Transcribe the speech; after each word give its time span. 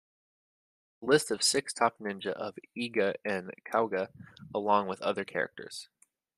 The 0.99 1.05
list 1.05 1.29
of 1.29 1.43
six 1.43 1.73
top 1.73 1.99
ninja 1.99 2.31
of 2.31 2.57
Iga 2.75 3.17
and 3.23 3.53
Kouga, 3.71 4.09
along 4.51 4.87
with 4.87 4.99
other 5.03 5.23
characters. 5.23 5.89